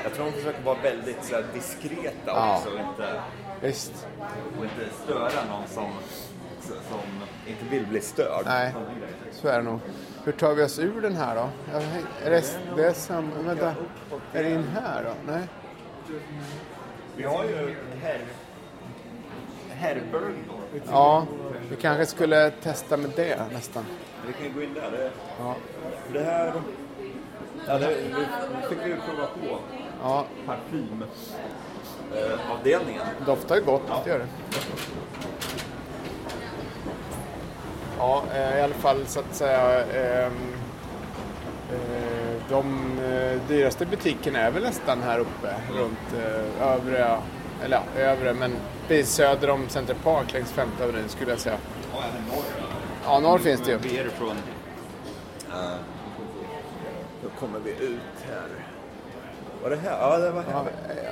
[0.05, 2.57] Jag tror de försöker vara väldigt så här, diskreta Ja.
[2.57, 3.21] också och inte,
[3.61, 4.07] Visst.
[4.59, 5.91] och inte störa någon som,
[6.61, 7.01] som
[7.47, 8.43] inte vill bli störd.
[8.47, 8.75] Nej,
[9.33, 9.81] så är det nog.
[10.25, 11.49] Hur tar vi oss ur den här då?
[11.73, 11.79] Ja,
[12.25, 12.45] Är det,
[12.77, 13.23] det är.
[13.45, 13.75] Vänta.
[14.33, 15.33] Är det in här då?
[15.33, 15.43] Nej.
[17.17, 17.75] Vi har ju.
[19.79, 20.83] Herr Bergdorf.
[20.91, 21.27] Ja,
[21.71, 23.85] vi kanske skulle testa med det nästan.
[24.27, 24.91] Vi kan gå in där.
[24.91, 25.57] Det, Ja.
[26.13, 26.53] det här...
[27.69, 27.95] Ja, det, vi
[28.69, 29.59] fick vi prova på
[30.03, 33.03] Ja, parfymavdelningen.
[33.27, 34.27] doftar ju gott, det gör det.
[37.99, 39.81] Ja, eh, i alla fall så att säga.
[39.85, 40.33] eh,
[42.49, 47.19] De eh, dyraste butikerna är väl nästan här uppe runt eh, övre,
[47.65, 48.53] eller ja, övre, men
[48.89, 51.59] precis söder om Center Park längs Femte Avenyn skulle jag säga.
[51.93, 52.45] Ja, även norr.
[53.05, 53.79] Ja, norr finns det ju.
[53.79, 54.37] Vi är från...
[57.23, 58.49] Då kommer vi ut här.
[59.63, 59.99] Var det här?
[60.01, 60.53] Ja, det var här.
[60.53, 61.11] Ja, ja.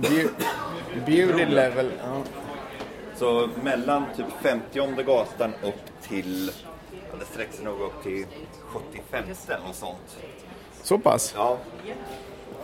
[0.00, 0.30] Beau-
[1.06, 1.90] Beauty level.
[2.04, 2.22] Ja.
[3.16, 6.50] Så mellan typ 50 gatan upp till...
[7.20, 8.26] Det sträcker sig nog upp till
[8.66, 9.24] 75
[9.68, 10.18] och sånt.
[10.82, 11.34] Så pass?
[11.36, 11.58] Ja.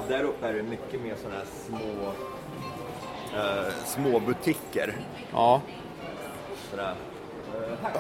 [0.09, 2.13] Där uppe är det mycket mer sådana här små...
[3.37, 4.95] Uh, små butiker.
[5.33, 5.63] Ja.
[6.71, 6.95] Sådär.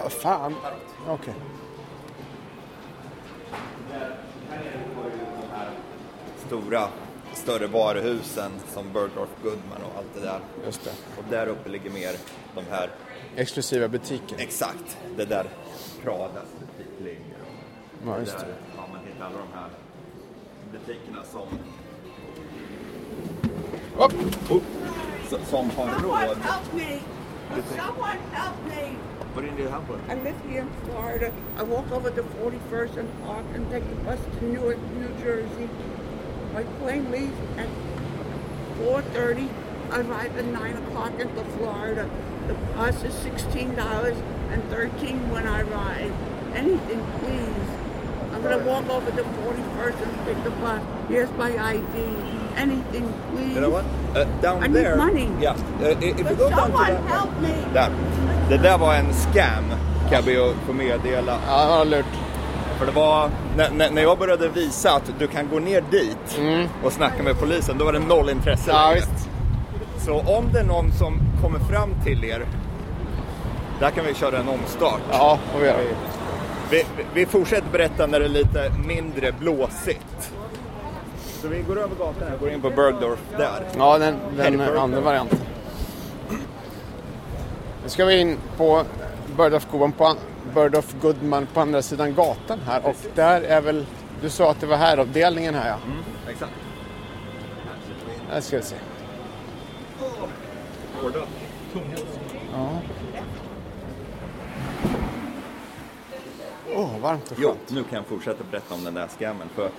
[0.03, 0.55] Vad fan.
[1.09, 1.35] Okej.
[6.47, 6.89] Stora,
[7.33, 10.41] större varuhusen som Bergdorf Goodman och allt det där.
[10.65, 10.91] Just det.
[11.19, 12.17] Och där uppe ligger mer
[12.55, 12.91] de här
[13.37, 14.37] Exklusiva butiker.
[14.39, 15.47] Exakt, det där
[16.07, 17.41] Pradas butik ligger.
[18.07, 18.55] Ja, just Där det.
[18.77, 19.71] ja, man hittar alla de här
[20.73, 21.49] butikerna som,
[24.05, 24.13] Upp.
[24.51, 24.63] oh,
[25.29, 26.37] som- som har Someone råd.
[26.39, 26.99] help me!
[27.77, 28.97] Someone help me!
[29.35, 30.01] What do you need help with?
[30.11, 31.31] I live here in Florida.
[31.61, 35.69] I walk over to 41st and Park and take the bus to Newark, New Jersey.
[36.55, 37.69] My plane leaves at
[38.79, 39.49] 4.30.
[39.93, 42.09] I arrive at 9 o'clock into Florida.
[42.49, 44.17] The bus is $16
[44.53, 46.13] and 13 when I arrive.
[46.55, 47.67] Anything, please.
[48.35, 50.81] I'm going to walk over to 41st and take the bus.
[51.09, 51.97] Here's my ID.
[52.57, 53.55] Anything, please.
[53.55, 53.85] You know what?
[54.17, 54.97] Uh, down I need there.
[54.97, 55.29] money.
[55.41, 55.57] Yeah.
[55.81, 57.03] Uh, if you But go down to someone that.
[57.09, 57.55] help me.
[57.75, 57.91] Där.
[58.49, 59.65] Det där var en scam
[60.11, 61.39] kan jag få meddela.
[61.47, 62.05] Ja, lurt.
[62.79, 66.41] För det var, när, när när jag började visa att du kan gå ner dit
[66.85, 68.95] och snacka med polisen, då var det noll intresse Ja, längre.
[69.15, 69.29] visst.
[70.05, 72.47] Så om det är någon som kommer fram till er,
[73.81, 75.01] där kan vi köra en omstart.
[75.13, 75.79] Ja, får vi göra.
[76.71, 76.85] Vi,
[77.15, 80.33] vi, fortsätter berätta när det är lite mindre blåsigt.
[81.43, 83.65] Så vi går över gatan här, går in på Bergdorf där.
[83.79, 85.39] Ja, den, den andra varianten.
[87.83, 88.83] Nu ska vi in på
[89.37, 90.17] Bird of Goodman
[90.55, 93.87] på, of Goodman på andra sidan gatan här och där är väl,
[94.23, 95.77] du sa att det var här avdelningen här ja.
[96.31, 96.53] Exakt.
[98.31, 98.77] Där ska vi se.
[102.53, 102.69] Ja.
[106.77, 107.71] Åh, varmt och Jo, skönt.
[107.71, 109.49] nu kan jag fortsätta berätta om den där scammen.
[109.49, 109.71] För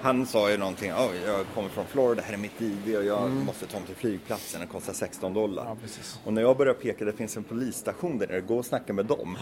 [0.00, 3.30] han sa ju någonting, oh, jag kommer från Florida, här är mitt ID och jag
[3.30, 5.62] måste ta mig till flygplatsen, det kostar 16 dollar.
[5.62, 5.78] Mm.
[5.82, 6.00] Ja.
[6.24, 9.06] Och när jag började peka, det finns en polisstation där nere, gå och snacka med
[9.06, 9.38] dem.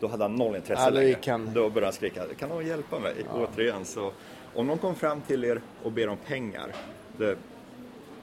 [0.00, 1.50] Då hade han noll intresse Ja, då längre.
[1.54, 3.14] Då började han skrika, kan någon hjälpa mig?
[3.34, 4.12] Återigen, så
[4.54, 6.74] om någon kommer fram till er och ber om pengar,
[7.18, 7.36] det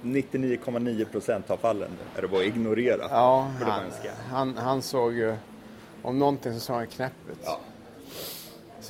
[0.03, 3.07] 99,9% av fallen är det bara att ignorera.
[3.09, 3.83] Ja, han,
[4.29, 5.35] han, han såg ju,
[6.01, 7.37] om någonting så såg han knäpp ut.
[7.43, 7.59] Ja.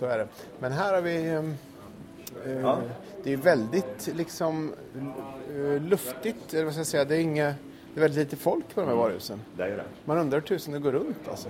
[0.02, 0.28] Så är det.
[0.60, 1.30] Men här har vi...
[1.30, 1.56] ehm,
[2.46, 2.80] eh, Ja.
[3.24, 4.74] Det är väldigt liksom
[5.50, 7.06] eh, luftigt, eller vad ska jag säga.
[7.06, 7.46] Det är, inga,
[7.94, 9.42] det är väldigt lite folk på de här varuhusen.
[9.58, 9.84] Det är det.
[10.06, 11.50] Man undrar hur tusen det går runt alltså.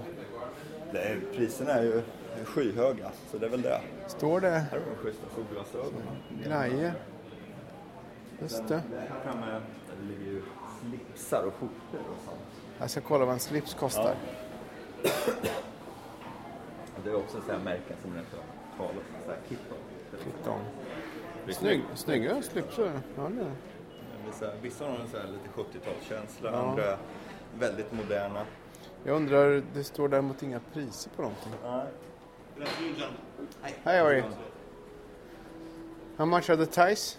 [0.92, 2.02] det är, priserna är ju
[2.46, 3.82] skyhöga, så det är väl det.
[4.08, 6.02] Står det Här har vi schyssta solglasögon.
[6.44, 6.94] grejer?
[8.42, 8.82] Just det.
[9.10, 9.62] Här framme
[10.10, 10.42] ligger ju
[10.82, 12.40] slipsar och skjortor och sånt.
[12.80, 14.16] Jag ska kolla vad en slips kostar.
[17.04, 18.96] Det är också så här märken som inte har talat
[19.28, 19.34] om,
[20.30, 20.60] Kitton.
[21.48, 23.02] Är Snygg, snygga slipsar.
[23.18, 23.30] Ja,
[24.62, 26.70] Vissa har en så här lite 70-talskänsla, Ja.
[26.70, 26.98] andra
[27.60, 28.46] väldigt moderna.
[29.04, 31.52] Jag undrar, det står däremot inga priser på någonting.
[31.64, 31.86] Nej.
[33.64, 34.26] Hi, how are you?
[36.18, 37.18] How much are the ties?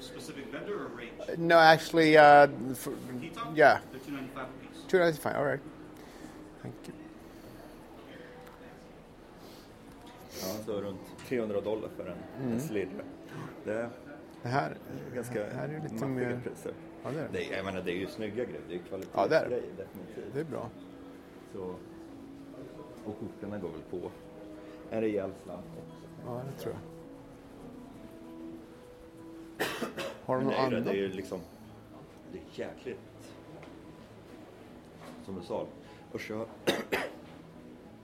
[0.00, 1.38] specific vendor or range?
[1.38, 2.92] No, actually, uh, for,
[3.54, 4.84] yeah, They're two ninety five a piece.
[4.90, 5.36] two ninety five.
[5.36, 5.60] All right.
[6.62, 6.94] Thank you.
[10.44, 13.04] Ja, så runt 300 dollar för en, en slidre.
[13.64, 13.90] Det är
[14.42, 14.76] Det här,
[15.14, 16.40] ganska det här är lite mer...
[16.44, 16.72] priser.
[17.04, 17.38] Ja, det är det.
[17.38, 18.82] Det jag menar, det är ju snygga grejer, det är ju
[19.14, 19.48] Ja, det är det.
[19.48, 20.34] kvalitetsgrejer definitivt.
[20.34, 20.70] Det är bra.
[21.52, 21.60] Så,
[23.04, 24.10] och skjortorna går väl på
[24.90, 25.98] en rejäl slant också.
[26.26, 26.80] Ja, det tror jag.
[30.24, 30.84] Har du något det är ju det, annat?
[30.84, 31.40] det är ju liksom,
[32.32, 33.00] det är jäkligt,
[35.24, 35.66] som du sa,
[36.28, 36.46] jag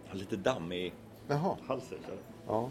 [0.08, 0.92] har lite damm i
[1.30, 1.56] Jaha.
[1.66, 1.98] halsen.
[2.46, 2.70] Ja.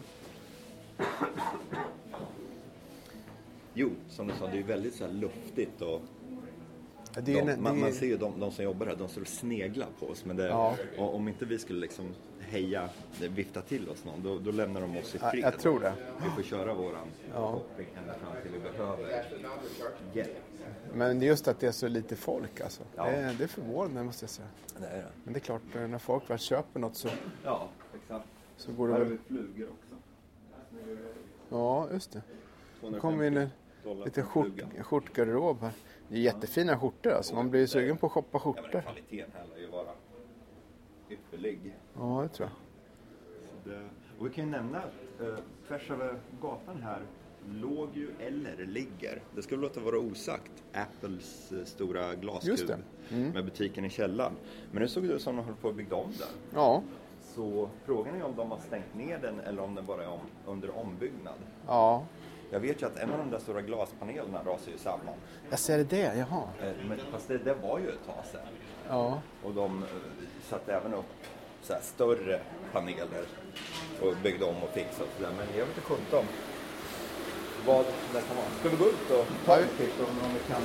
[3.74, 6.00] Jo, som du sa, det är väldigt så här luftigt och
[7.16, 9.08] är, de, en- man, det man är, ser ju de, de som jobbar här, de
[9.08, 10.24] står och sneglar på oss.
[10.24, 10.76] Men det, Ja.
[10.96, 12.88] om inte vi skulle liksom heja,
[13.30, 15.44] vifta till oss någon, då, då lämnar de oss i Ja, fred.
[15.44, 15.92] jag tror det.
[16.24, 17.52] Vi får köra våran Ja.
[17.52, 19.24] shopping ända fram till vi behöver
[20.14, 20.36] hjälp.
[20.94, 22.82] men det är just att det är så lite folk alltså.
[22.96, 23.04] Ja.
[23.04, 24.48] Det, är, det är förvånande måste jag säga.
[24.78, 25.06] Det är det.
[25.24, 27.08] Men det är klart, när folk väl köper något så,
[27.44, 27.68] Ja.
[28.60, 29.08] Så går det väl...
[29.08, 29.94] vi flugor också.
[31.48, 32.22] Ja, just det.
[32.28, 33.48] Nu 250 kommer in en
[33.84, 35.72] dollar liten skjort, skjortgarderob här.
[36.08, 37.34] Det är jättefina skjortor alltså.
[37.34, 38.80] Man blir ju sugen på att shoppa Ja, skjortor.
[38.80, 39.90] kvaliteten här lär ju vara
[41.10, 41.74] ypperlig.
[41.94, 43.72] Ja, det tror jag.
[43.72, 45.34] Det, och vi kan ju nämna att eh,
[45.68, 47.02] tvärs över gatan här
[47.48, 52.70] låg ju, eller ligger, det skulle låta vara osagt, Apples eh, stora glaskub.
[53.10, 53.30] Mm.
[53.32, 54.32] med butiken i källaren.
[54.72, 56.28] Men nu såg det ut som de höll på att bygga om den.
[56.54, 56.82] Ja,
[57.34, 60.20] Så frågan är om de har stängt ner den eller om den bara är om,
[60.46, 61.34] under ombyggnad.
[61.66, 62.02] ja.
[62.52, 65.14] Jag vet ju att en av de där stora glaspanelerna rasade ju samman.
[65.50, 66.42] Jag ser det, jaha.
[66.62, 68.40] Eh, Men, fast det, det var ju ett tag sedan.
[68.88, 69.20] Ja.
[69.44, 69.88] Och de eh,
[70.48, 71.04] satte även upp
[71.62, 72.40] så större
[72.72, 73.24] paneler
[74.02, 75.30] och byggde om och fixade och sådär.
[75.36, 76.24] Men jag vet inte sjutton
[77.66, 78.46] vad det kan vara.
[78.60, 80.62] Ska vi gå ut och ta en titt om, vi kan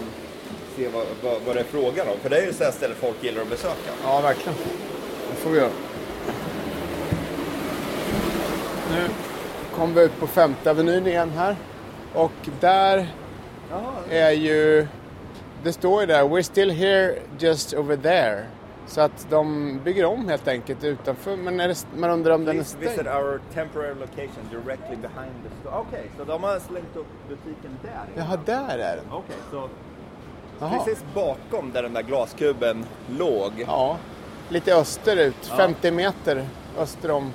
[0.75, 2.17] se vad, vad, vad det är frågan om?
[2.19, 3.91] För det är ju så här ställen folk gillar att besöka.
[4.03, 4.57] Ja, verkligen.
[5.29, 5.71] Det får vi göra.
[8.95, 9.07] Nu
[9.75, 11.55] kom vi ut på femte avenyn igen här.
[12.13, 13.07] Och där
[14.09, 14.87] är ju...
[15.63, 18.45] Det står ju där, we're still here just over there.
[18.87, 21.35] Så att de bygger om helt enkelt utanför.
[21.35, 23.07] Men är det, man undrar om den är Please visit stängd?
[23.07, 25.75] our temporary location directly behind the store.
[25.75, 28.23] Okej, så de har slängt upp butiken där.
[28.23, 29.05] Jaha, där är den.
[29.11, 29.69] Okej, så
[30.59, 30.77] Jaha.
[30.77, 33.51] precis bakom där den där glaskuben låg.
[33.67, 33.97] Ja,
[34.49, 35.47] lite österut.
[35.49, 35.55] Ja.
[35.57, 37.31] 50 meter öster om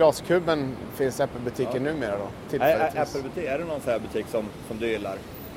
[0.00, 2.28] glaskuben finns Apple-butiken numera då.
[2.50, 3.36] Tillfälligtvis.
[3.36, 5.16] är, det någon sån här butik som, som du gillar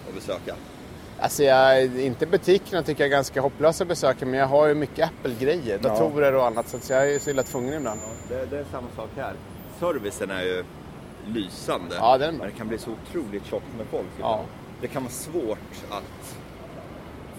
[0.10, 0.56] att besöka?
[1.20, 5.10] Alltså jag, inte butikerna tycker jag är ganska hopplösa besökare men jag har ju mycket
[5.10, 5.80] Apple-grejer.
[5.84, 5.90] Ja.
[5.90, 8.00] Datorer och annat så att jag är så illa tvungen ibland.
[8.30, 9.34] Det, det är samma sak här.
[9.80, 10.64] Servicen är ju
[11.28, 11.96] lysande.
[11.96, 12.40] Ja, den är bra.
[12.40, 14.08] Men det kan bli så otroligt tjockt med folk.
[14.20, 14.42] Ja.
[14.82, 16.36] Det kan vara svårt att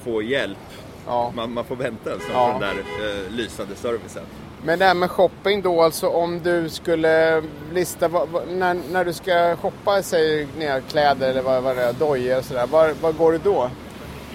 [0.02, 0.58] få hjälp.
[1.06, 1.32] Ja.
[1.36, 2.52] Man, man får vänta en stund Ja.
[2.52, 4.24] på den där eh, lysande servicen.
[4.64, 9.04] Men det här med shopping då, alltså om du skulle lista vad, vad, när, när
[9.04, 12.66] du ska shoppa, säg ner kläder eller vad, vad det är, dojor och sådär.
[12.66, 13.70] Var, var går du då?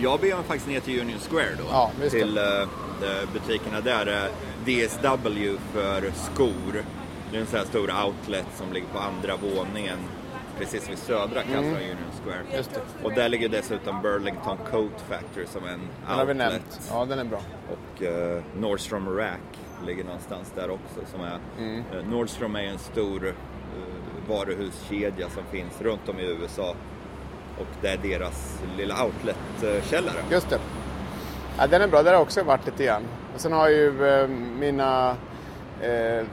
[0.01, 1.63] Jag beger mig faktiskt ner till Union Square då.
[1.71, 2.67] Ja, till de
[3.33, 4.07] butikerna där.
[4.07, 4.31] eh,
[4.65, 6.83] DSW för skor.
[7.31, 9.97] Det är en sån här stor outlet som ligger på andra våningen.
[10.59, 12.41] Precis vid södra kassan av Union Square.
[12.51, 12.65] Mm.
[13.03, 15.69] Och där ligger dessutom Burlington Coat Factory som en
[16.07, 16.51] Den har vi outlet.
[16.51, 16.81] nämnt.
[16.91, 17.41] Ja, den är bra.
[17.71, 19.39] Och eh, Nordstrom Rack
[19.85, 21.11] ligger någonstans där också.
[21.11, 21.83] Som är, Mm.
[21.93, 23.33] eh, Nordstrom är en stor eh,
[24.29, 26.75] varuhuskedja som finns runt om i USA.
[27.59, 30.15] Och det är deras lilla outlet-källare.
[30.31, 30.59] Just det.
[31.57, 33.03] Ja, den är bra, där har också varit lite grann.
[33.35, 34.27] Och sen har ju eh,
[34.59, 35.15] mina
[35.81, 36.25] eh,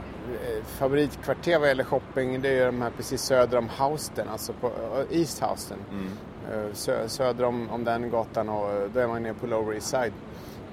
[0.65, 2.41] favoritkvarter vad gäller shopping.
[2.43, 4.71] Det är ju de här precis söder om Houston, alltså på
[5.11, 5.79] East Houston.
[6.53, 9.87] Eh, sö, söder om, om den gatan och då är man nere på Lower East
[9.89, 10.13] Side.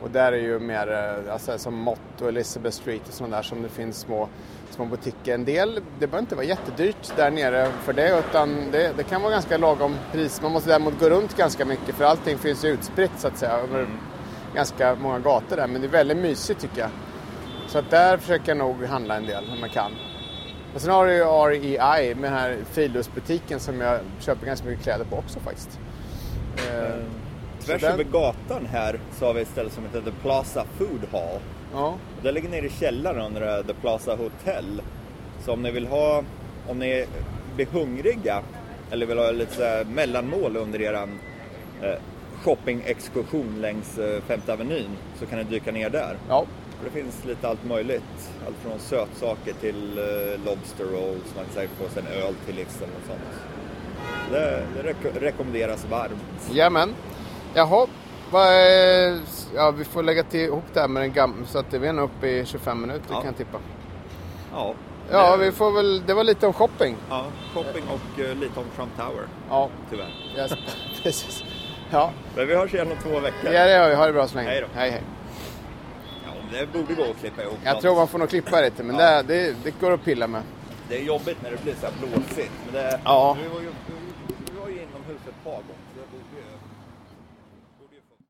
[0.03, 3.43] Och där är ju mer eh, alltså, som Mott och Elizabeth Street och sådana där
[3.43, 4.29] som det finns små,
[4.69, 5.33] små butiker.
[5.33, 9.21] En del, det behöver inte vara jättedyrt där nere för det utan det, det kan
[9.21, 10.41] vara ganska lagom pris.
[10.41, 13.51] Man måste däremot gå runt ganska mycket för allting finns ju utspritt så att säga
[13.51, 13.87] över
[14.55, 15.67] ganska många gator där.
[15.67, 16.89] Men det är väldigt mysigt tycker jag.
[17.67, 19.91] Så att där försöker jag nog handla en del om man kan.
[20.75, 24.83] Och sen har du ju REI med den här friluftsbutiken som jag köper ganska mycket
[24.83, 25.79] kläder på också faktiskt.
[27.65, 31.39] Tvärs över gatan här så har vi ett ställe som heter The Plaza Food Hall.
[31.73, 34.81] Ja, Det ligger nere i källaren under The Plaza Hotel.
[35.45, 36.23] Så om ni vill ha,
[36.67, 37.05] om ni
[37.55, 38.41] blir hungriga
[38.91, 41.19] eller vill ha lite mellanmål under eran
[41.81, 41.95] eh,
[42.43, 46.17] shoppingexkursion längs eh, Femte Avenyn så kan ni dyka ner där.
[46.29, 46.45] ja.
[46.77, 48.31] För det finns lite allt möjligt.
[48.47, 52.53] Allt från sötsaker till eh, Lobster Rolls, man kan säkert få sig en öl till
[52.55, 53.41] eller något sånt.
[54.31, 56.49] Det, det rek- rekommenderas varmt.
[56.51, 56.89] Jajamän.
[57.53, 57.87] Jaha,
[59.55, 61.93] ja, vi får lägga till ihop det här med den gamla så att vi är
[61.93, 63.15] nog uppe i 25 minuter Ja.
[63.15, 63.57] kan jag tippa.
[64.53, 64.73] Ja,
[65.11, 66.03] Ja, vi får väl...
[66.05, 66.95] Det var lite om shopping.
[67.09, 70.09] ja shopping och eh, lite om Trump Tower, Ja, tyvärr.
[70.37, 70.53] yes.
[71.03, 71.43] precis.
[71.91, 73.51] Ja, Men vi hörs igen om två veckor.
[73.51, 73.95] ja det gör vi.
[73.95, 74.49] Ha det bra så länge.
[74.49, 74.79] Hej då.
[74.79, 75.01] hej, hej.
[76.25, 77.81] Ja, det borde gå att klippa ihop Jag något.
[77.81, 79.23] tror man får nog klippa lite, men Ja.
[79.23, 80.41] det, det, det går att pilla med.
[80.89, 82.51] Det är jobbigt när det blir så här blåsigt.
[82.65, 83.37] Men det, Ja.
[83.43, 83.71] vi, var ju,
[84.51, 85.82] vi var ju inomhus ett par gånger.